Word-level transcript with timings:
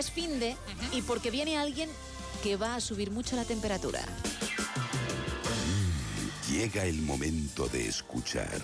Es 0.00 0.10
fin 0.10 0.40
de 0.40 0.56
y 0.94 1.02
porque 1.02 1.30
viene 1.30 1.58
alguien 1.58 1.90
que 2.42 2.56
va 2.56 2.74
a 2.74 2.80
subir 2.80 3.10
mucho 3.10 3.36
la 3.36 3.44
temperatura. 3.44 4.00
Llega 6.48 6.86
el 6.86 7.02
momento 7.02 7.68
de 7.68 7.86
escuchar 7.86 8.62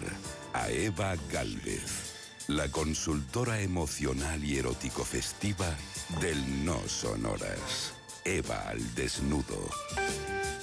a 0.55 0.71
Eva 0.71 1.15
Galvez, 1.31 2.15
la 2.49 2.71
consultora 2.71 3.61
emocional 3.61 4.43
y 4.43 4.57
erótico 4.57 5.05
festiva 5.05 5.77
del 6.23 6.65
No 6.65 6.81
Sonoras. 6.89 7.93
Eva 8.25 8.71
al 8.71 8.95
desnudo. 8.95 9.69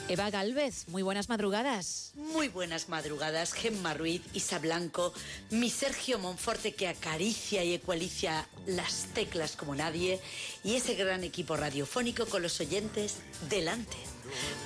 Eva 0.09 0.29
Galvez, 0.29 0.87
muy 0.89 1.01
buenas 1.01 1.29
madrugadas. 1.29 2.11
Muy 2.15 2.49
buenas 2.49 2.89
madrugadas, 2.89 3.53
Gemma 3.53 3.93
Ruiz, 3.93 4.21
Isa 4.33 4.59
Blanco, 4.59 5.13
mi 5.49 5.69
Sergio 5.69 6.19
Monforte 6.19 6.73
que 6.73 6.89
acaricia 6.89 7.63
y 7.63 7.73
ecualicia 7.73 8.47
las 8.65 9.07
teclas 9.13 9.55
como 9.55 9.75
nadie 9.75 10.19
y 10.63 10.75
ese 10.75 10.95
gran 10.95 11.23
equipo 11.23 11.55
radiofónico 11.55 12.25
con 12.25 12.41
los 12.41 12.59
oyentes 12.59 13.15
delante, 13.49 13.95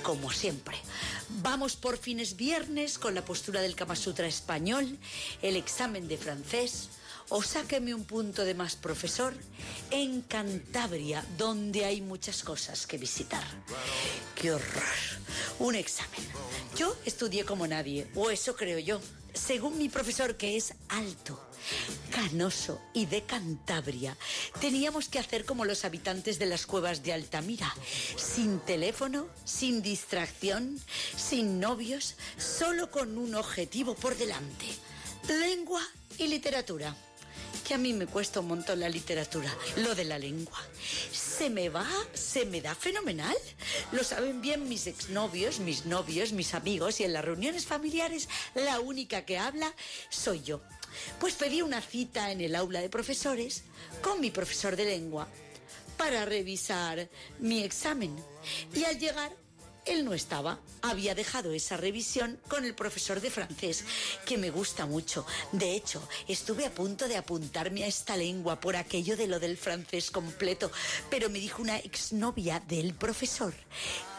como 0.02 0.32
siempre. 0.32 0.76
Vamos 1.40 1.76
por 1.76 1.98
fines 1.98 2.36
viernes 2.36 2.98
con 2.98 3.14
la 3.14 3.24
postura 3.24 3.60
del 3.60 3.76
Kama 3.76 3.94
Sutra 3.94 4.26
español, 4.26 4.98
el 5.40 5.54
examen 5.54 6.08
de 6.08 6.18
francés, 6.18 6.88
o 7.30 7.42
sáqueme 7.42 7.92
un 7.92 8.04
punto 8.04 8.44
de 8.44 8.54
más 8.54 8.76
profesor 8.76 9.34
en 9.90 10.22
Cantabria, 10.22 11.24
donde 11.36 11.84
hay 11.84 12.00
muchas 12.00 12.42
cosas 12.42 12.86
que 12.86 12.96
visitar. 12.96 13.44
¡Qué 14.34 14.52
horror! 14.52 14.98
Un 15.58 15.74
examen. 15.74 16.26
Yo 16.76 16.96
estudié 17.04 17.44
como 17.44 17.66
nadie, 17.66 18.06
o 18.14 18.30
eso 18.30 18.56
creo 18.56 18.78
yo. 18.78 19.00
Según 19.34 19.76
mi 19.78 19.88
profesor, 19.88 20.36
que 20.36 20.56
es 20.56 20.74
alto, 20.88 21.38
canoso 22.10 22.80
y 22.94 23.06
de 23.06 23.22
Cantabria, 23.24 24.16
teníamos 24.60 25.08
que 25.08 25.18
hacer 25.18 25.44
como 25.44 25.64
los 25.64 25.84
habitantes 25.84 26.38
de 26.38 26.46
las 26.46 26.66
cuevas 26.66 27.02
de 27.02 27.12
Altamira, 27.12 27.72
sin 28.16 28.58
teléfono, 28.60 29.28
sin 29.44 29.82
distracción, 29.82 30.80
sin 31.16 31.60
novios, 31.60 32.16
solo 32.38 32.90
con 32.90 33.18
un 33.18 33.34
objetivo 33.34 33.94
por 33.94 34.16
delante, 34.16 34.66
lengua 35.28 35.82
y 36.16 36.26
literatura 36.26 36.96
que 37.68 37.74
a 37.74 37.78
mí 37.78 37.92
me 37.92 38.06
cuesta 38.06 38.40
un 38.40 38.48
montón 38.48 38.80
la 38.80 38.88
literatura, 38.88 39.54
lo 39.76 39.94
de 39.94 40.04
la 40.04 40.18
lengua. 40.18 40.58
Se 41.12 41.50
me 41.50 41.68
va, 41.68 41.86
se 42.14 42.46
me 42.46 42.62
da 42.62 42.74
fenomenal. 42.74 43.36
Lo 43.92 44.02
saben 44.04 44.40
bien 44.40 44.70
mis 44.70 44.86
exnovios, 44.86 45.60
mis 45.60 45.84
novios, 45.84 46.32
mis 46.32 46.54
amigos 46.54 46.98
y 47.00 47.04
en 47.04 47.12
las 47.12 47.26
reuniones 47.26 47.66
familiares 47.66 48.26
la 48.54 48.80
única 48.80 49.26
que 49.26 49.36
habla 49.36 49.74
soy 50.08 50.42
yo. 50.42 50.62
Pues 51.20 51.34
pedí 51.34 51.60
una 51.60 51.82
cita 51.82 52.32
en 52.32 52.40
el 52.40 52.56
aula 52.56 52.80
de 52.80 52.88
profesores 52.88 53.64
con 54.00 54.18
mi 54.18 54.30
profesor 54.30 54.74
de 54.74 54.86
lengua 54.86 55.28
para 55.98 56.24
revisar 56.24 57.06
mi 57.38 57.62
examen. 57.64 58.16
Y 58.74 58.84
al 58.84 58.98
llegar 58.98 59.36
él 59.86 60.04
no 60.04 60.14
estaba, 60.14 60.58
había 60.82 61.14
dejado 61.14 61.52
esa 61.52 61.76
revisión 61.76 62.38
con 62.48 62.64
el 62.64 62.74
profesor 62.74 63.20
de 63.20 63.30
francés, 63.30 63.84
que 64.24 64.38
me 64.38 64.50
gusta 64.50 64.86
mucho. 64.86 65.26
De 65.52 65.74
hecho, 65.74 66.06
estuve 66.28 66.66
a 66.66 66.74
punto 66.74 67.08
de 67.08 67.16
apuntarme 67.16 67.84
a 67.84 67.86
esta 67.86 68.16
lengua 68.16 68.60
por 68.60 68.76
aquello 68.76 69.16
de 69.16 69.26
lo 69.26 69.40
del 69.40 69.56
francés 69.56 70.10
completo, 70.10 70.70
pero 71.10 71.30
me 71.30 71.38
dijo 71.38 71.62
una 71.62 71.78
exnovia 71.78 72.60
del 72.60 72.94
profesor 72.94 73.54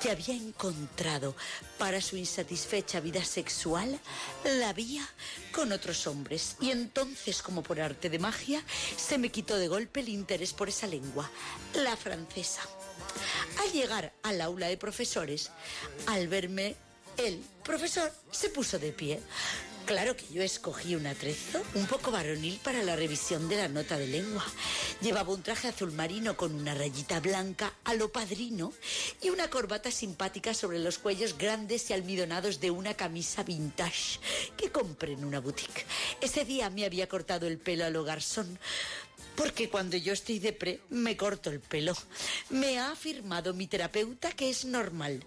que 0.01 0.11
había 0.11 0.33
encontrado 0.33 1.35
para 1.77 2.01
su 2.01 2.15
insatisfecha 2.17 2.99
vida 2.99 3.23
sexual 3.23 3.99
la 4.43 4.73
vía 4.73 5.07
con 5.53 5.71
otros 5.71 6.07
hombres. 6.07 6.55
Y 6.61 6.71
entonces, 6.71 7.41
como 7.41 7.63
por 7.63 7.79
arte 7.81 8.09
de 8.09 8.19
magia, 8.19 8.63
se 8.97 9.17
me 9.17 9.29
quitó 9.29 9.57
de 9.57 9.67
golpe 9.67 9.99
el 9.99 10.09
interés 10.09 10.53
por 10.53 10.69
esa 10.69 10.87
lengua, 10.87 11.29
la 11.73 11.95
francesa. 11.97 12.61
Al 13.57 13.71
llegar 13.71 14.13
al 14.23 14.41
aula 14.41 14.67
de 14.67 14.77
profesores, 14.77 15.51
al 16.07 16.27
verme, 16.27 16.75
el 17.17 17.41
profesor 17.63 18.11
se 18.31 18.49
puso 18.49 18.79
de 18.79 18.91
pie. 18.91 19.19
Claro 19.85 20.15
que 20.15 20.31
yo 20.31 20.43
escogí 20.43 20.93
un 20.93 21.07
atrezo 21.07 21.63
un 21.73 21.87
poco 21.87 22.11
varonil 22.11 22.59
para 22.63 22.83
la 22.83 22.95
revisión 22.95 23.49
de 23.49 23.57
la 23.57 23.67
nota 23.67 23.97
de 23.97 24.05
lengua. 24.05 24.45
Llevaba 25.01 25.33
un 25.33 25.41
traje 25.41 25.67
azul 25.67 25.91
marino 25.91 26.37
con 26.37 26.53
una 26.53 26.75
rayita 26.75 27.19
blanca 27.19 27.73
a 27.83 27.95
lo 27.95 28.11
padrino 28.11 28.71
y 29.19 29.31
una 29.31 29.49
corbata 29.49 29.89
simpática 29.89 30.53
sobre 30.53 30.77
los 30.77 30.99
cuellos 30.99 31.35
grandes 31.37 31.89
y 31.89 31.93
almidonados 31.93 32.59
de 32.59 32.69
una 32.69 32.93
camisa 32.93 33.41
vintage 33.41 34.19
que 34.55 34.71
compré 34.71 35.13
en 35.13 35.25
una 35.25 35.39
boutique. 35.39 35.87
Ese 36.21 36.45
día 36.45 36.69
me 36.69 36.85
había 36.85 37.09
cortado 37.09 37.47
el 37.47 37.57
pelo 37.57 37.85
a 37.85 37.89
lo 37.89 38.03
garzón 38.03 38.59
porque 39.35 39.69
cuando 39.69 39.97
yo 39.97 40.13
estoy 40.13 40.39
depre 40.39 40.81
me 40.89 41.17
corto 41.17 41.49
el 41.49 41.59
pelo. 41.59 41.95
Me 42.49 42.79
ha 42.79 42.91
afirmado 42.91 43.53
mi 43.53 43.67
terapeuta 43.67 44.31
que 44.31 44.49
es 44.49 44.65
normal. 44.65 45.23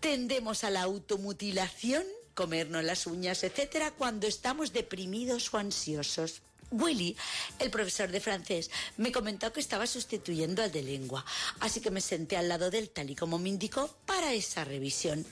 Tendemos 0.00 0.64
a 0.64 0.70
la 0.70 0.82
automutilación, 0.82 2.04
comernos 2.34 2.84
las 2.84 3.06
uñas, 3.06 3.42
etcétera, 3.44 3.90
cuando 3.90 4.26
estamos 4.26 4.72
deprimidos 4.72 5.52
o 5.52 5.58
ansiosos. 5.58 6.42
Willy, 6.70 7.16
el 7.60 7.70
profesor 7.70 8.10
de 8.10 8.20
francés, 8.20 8.70
me 8.96 9.12
comentó 9.12 9.52
que 9.52 9.60
estaba 9.60 9.86
sustituyendo 9.86 10.62
al 10.62 10.72
de 10.72 10.82
lengua, 10.82 11.24
así 11.60 11.80
que 11.80 11.92
me 11.92 12.00
senté 12.00 12.36
al 12.36 12.48
lado 12.48 12.70
de 12.70 12.78
él 12.78 12.90
tal 12.90 13.08
y 13.08 13.14
como 13.14 13.38
me 13.38 13.48
indicó 13.48 13.94
para 14.04 14.32
esa 14.32 14.64
revisión. 14.64 15.24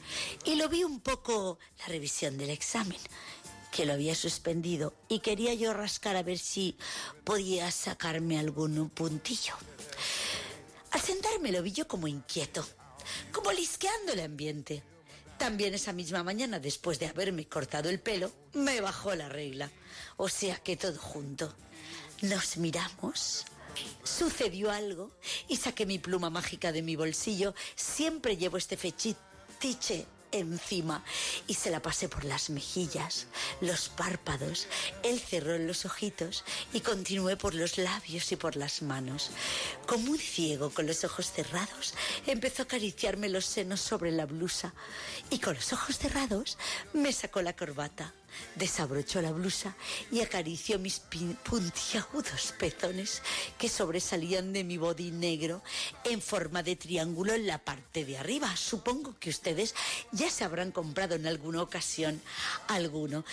Y 0.44 0.54
lo 0.54 0.68
vi 0.68 0.84
un 0.84 1.00
poco 1.00 1.58
la 1.80 1.86
revisión 1.86 2.38
del 2.38 2.50
examen 2.50 3.00
que 3.74 3.86
lo 3.86 3.94
había 3.94 4.14
suspendido 4.14 4.94
y 5.08 5.18
quería 5.18 5.52
yo 5.52 5.74
rascar 5.74 6.14
a 6.14 6.22
ver 6.22 6.38
si 6.38 6.76
podía 7.24 7.72
sacarme 7.72 8.38
algún 8.38 8.88
puntillo. 8.88 9.54
Al 10.92 11.00
sentarme 11.00 11.50
lo 11.50 11.60
vi 11.60 11.72
yo 11.72 11.88
como 11.88 12.06
inquieto, 12.06 12.64
como 13.32 13.50
lisqueando 13.50 14.12
el 14.12 14.20
ambiente. 14.20 14.84
También 15.38 15.74
esa 15.74 15.92
misma 15.92 16.22
mañana, 16.22 16.60
después 16.60 17.00
de 17.00 17.06
haberme 17.06 17.48
cortado 17.48 17.90
el 17.90 17.98
pelo, 17.98 18.30
me 18.52 18.80
bajó 18.80 19.12
la 19.16 19.28
regla. 19.28 19.68
O 20.18 20.28
sea 20.28 20.54
que 20.58 20.76
todo 20.76 20.96
junto. 21.00 21.52
Nos 22.22 22.56
miramos, 22.58 23.44
sucedió 24.04 24.70
algo 24.70 25.10
y 25.48 25.56
saqué 25.56 25.84
mi 25.84 25.98
pluma 25.98 26.30
mágica 26.30 26.70
de 26.70 26.82
mi 26.82 26.94
bolsillo. 26.94 27.56
Siempre 27.74 28.36
llevo 28.36 28.56
este 28.56 28.76
fetiche 28.76 30.06
encima 30.38 31.04
y 31.46 31.54
se 31.54 31.70
la 31.70 31.80
pasé 31.80 32.08
por 32.08 32.24
las 32.24 32.50
mejillas, 32.50 33.26
los 33.60 33.88
párpados, 33.88 34.66
él 35.02 35.20
cerró 35.20 35.58
los 35.58 35.84
ojitos 35.84 36.44
y 36.72 36.80
continué 36.80 37.36
por 37.36 37.54
los 37.54 37.78
labios 37.78 38.30
y 38.32 38.36
por 38.36 38.56
las 38.56 38.82
manos. 38.82 39.30
Como 39.86 40.12
un 40.12 40.18
ciego 40.18 40.70
con 40.70 40.86
los 40.86 41.04
ojos 41.04 41.30
cerrados, 41.30 41.94
empezó 42.26 42.62
a 42.62 42.64
acariciarme 42.64 43.28
los 43.28 43.46
senos 43.46 43.80
sobre 43.80 44.10
la 44.10 44.26
blusa 44.26 44.74
y 45.30 45.38
con 45.38 45.54
los 45.54 45.72
ojos 45.72 45.98
cerrados 45.98 46.58
me 46.92 47.12
sacó 47.12 47.42
la 47.42 47.54
corbata 47.54 48.12
desabrochó 48.54 49.20
la 49.20 49.32
blusa 49.32 49.76
y 50.10 50.20
acarició 50.20 50.78
mis 50.78 51.00
puntiagudos 51.44 52.54
pezones 52.58 53.22
que 53.58 53.68
sobresalían 53.68 54.52
de 54.52 54.64
mi 54.64 54.78
body 54.78 55.10
negro 55.10 55.62
en 56.04 56.20
forma 56.20 56.62
de 56.62 56.76
triángulo 56.76 57.32
en 57.32 57.46
la 57.46 57.58
parte 57.58 58.04
de 58.04 58.18
arriba. 58.18 58.56
Supongo 58.56 59.16
que 59.18 59.30
ustedes 59.30 59.74
ya 60.12 60.30
se 60.30 60.44
habrán 60.44 60.72
comprado 60.72 61.14
en 61.14 61.26
alguna 61.26 61.62
ocasión 61.62 62.20
alguno. 62.68 63.24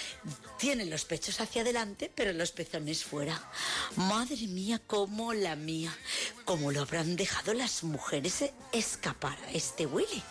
Tienen 0.58 0.90
los 0.90 1.06
pechos 1.06 1.40
hacia 1.42 1.62
adelante, 1.62 2.12
pero 2.14 2.34
los 2.34 2.52
pezones 2.52 3.04
fuera. 3.04 3.42
Madre 3.96 4.48
mía, 4.48 4.82
cómo 4.86 5.34
la 5.34 5.56
mía. 5.56 5.96
¿Cómo 6.46 6.72
lo 6.72 6.82
habrán 6.82 7.16
dejado 7.16 7.54
las 7.54 7.84
mujeres 7.84 8.44
escapar 8.72 9.38
a 9.48 9.52
este 9.52 9.86
Willy? 9.86 10.24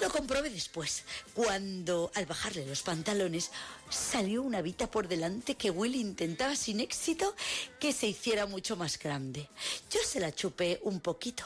Lo 0.00 0.10
comprobé 0.10 0.50
después, 0.50 1.04
cuando 1.32 2.10
al 2.14 2.26
bajarle 2.26 2.66
los 2.66 2.82
pantalones 2.82 3.50
salió 3.88 4.42
una 4.42 4.60
vita 4.60 4.90
por 4.90 5.08
delante 5.08 5.54
que 5.54 5.70
Willy 5.70 6.00
intentaba 6.00 6.56
sin 6.56 6.80
éxito 6.80 7.34
que 7.78 7.92
se 7.92 8.08
hiciera 8.08 8.46
mucho 8.46 8.76
más 8.76 8.98
grande. 8.98 9.48
Yo 9.90 10.00
se 10.04 10.20
la 10.20 10.34
chupé 10.34 10.80
un 10.82 11.00
poquito, 11.00 11.44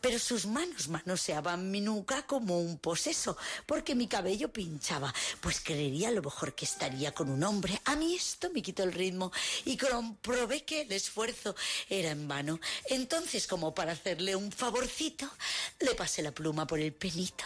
pero 0.00 0.18
sus 0.18 0.46
manos 0.46 0.88
manoseaban 0.88 1.70
mi 1.70 1.80
nuca 1.80 2.26
como 2.26 2.60
un 2.60 2.78
poseso, 2.78 3.36
porque 3.66 3.94
mi 3.94 4.08
cabello 4.08 4.52
pinchaba, 4.52 5.14
pues 5.40 5.60
creería 5.60 6.08
a 6.08 6.12
lo 6.12 6.22
mejor 6.22 6.54
que 6.54 6.64
estaría 6.64 7.12
con 7.12 7.30
un 7.30 7.44
hombre. 7.44 7.80
A 7.84 7.94
mí 7.94 8.14
esto 8.14 8.50
me 8.50 8.62
quitó 8.62 8.82
el 8.82 8.92
ritmo 8.92 9.32
y 9.64 9.76
comprobé 9.76 10.64
que 10.64 10.82
el 10.82 10.92
esfuerzo 10.92 11.54
era 11.88 12.10
en 12.10 12.26
vano. 12.26 12.58
Entonces, 12.86 13.46
como 13.46 13.74
para 13.74 13.92
hacerle 13.92 14.34
un 14.34 14.50
favorcito, 14.50 15.28
le 15.78 15.94
pasé 15.94 16.22
la 16.22 16.32
pluma 16.32 16.66
por 16.66 16.80
el 16.80 16.92
penito 16.92 17.44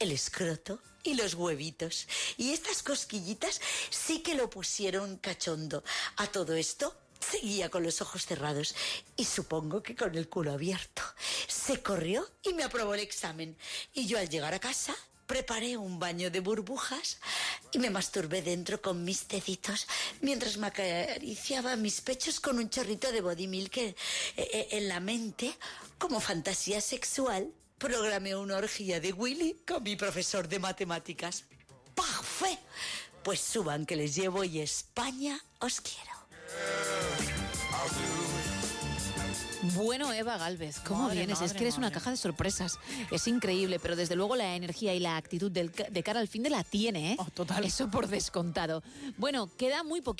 el 0.00 0.10
escroto 0.12 0.80
y 1.04 1.14
los 1.14 1.34
huevitos. 1.34 2.08
Y 2.36 2.52
estas 2.52 2.82
cosquillitas 2.82 3.60
sí 3.90 4.20
que 4.20 4.34
lo 4.34 4.50
pusieron 4.50 5.16
cachondo. 5.18 5.84
A 6.16 6.26
todo 6.26 6.54
esto 6.54 6.96
seguía 7.20 7.68
con 7.70 7.82
los 7.82 8.00
ojos 8.00 8.26
cerrados 8.26 8.74
y 9.16 9.24
supongo 9.24 9.82
que 9.82 9.94
con 9.94 10.14
el 10.16 10.28
culo 10.28 10.52
abierto. 10.52 11.02
Se 11.46 11.82
corrió 11.82 12.28
y 12.42 12.54
me 12.54 12.64
aprobó 12.64 12.94
el 12.94 13.00
examen. 13.00 13.56
Y 13.92 14.06
yo 14.06 14.18
al 14.18 14.28
llegar 14.28 14.54
a 14.54 14.58
casa 14.58 14.96
preparé 15.26 15.76
un 15.76 16.00
baño 16.00 16.30
de 16.30 16.40
burbujas 16.40 17.18
y 17.70 17.78
me 17.78 17.90
masturbé 17.90 18.42
dentro 18.42 18.82
con 18.82 19.04
mis 19.04 19.28
deditos 19.28 19.86
mientras 20.22 20.56
me 20.56 20.66
acariciaba 20.66 21.76
mis 21.76 22.00
pechos 22.00 22.40
con 22.40 22.58
un 22.58 22.68
chorrito 22.68 23.12
de 23.12 23.20
body 23.20 23.46
milk 23.46 23.76
en, 23.76 23.94
en 24.36 24.88
la 24.88 24.98
mente 24.98 25.54
como 25.98 26.18
fantasía 26.18 26.80
sexual. 26.80 27.52
Programé 27.80 28.36
una 28.36 28.58
orgía 28.58 29.00
de 29.00 29.10
Willy 29.14 29.62
con 29.66 29.82
mi 29.82 29.96
profesor 29.96 30.46
de 30.46 30.58
matemáticas. 30.58 31.46
¡Parfait! 31.94 32.58
Pues 33.22 33.40
suban 33.40 33.86
que 33.86 33.96
les 33.96 34.14
llevo 34.14 34.44
y 34.44 34.60
España 34.60 35.40
os 35.60 35.80
quiero. 35.80 36.10
Bueno, 39.74 40.12
Eva 40.12 40.36
Galvez, 40.36 40.80
¿cómo 40.80 41.04
Madre, 41.04 41.18
vienes? 41.18 41.40
es 41.40 41.52
que 41.52 41.60
eres 41.60 41.76
una 41.78 41.90
caja 41.90 42.10
de 42.10 42.16
sorpresas. 42.16 42.78
Es 43.10 43.26
increíble, 43.28 43.78
pero 43.78 43.96
desde 43.96 44.16
luego 44.16 44.36
la 44.36 44.56
energía 44.56 44.94
y 44.94 45.00
la 45.00 45.16
actitud 45.16 45.50
del 45.50 45.70
de 45.70 46.02
cara 46.02 46.20
al 46.20 46.28
fin 46.28 46.42
de 46.42 46.50
la 46.50 46.64
tiene, 46.64 47.12
¿eh? 47.12 47.16
Oh, 47.18 47.26
total. 47.26 47.64
Eso 47.64 47.90
por 47.90 48.08
descontado. 48.08 48.82
Bueno, 49.16 49.50
queda 49.56 49.84
muy 49.84 50.00
poquito. 50.00 50.18